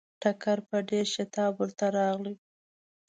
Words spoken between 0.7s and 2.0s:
ډېر شتاب ورته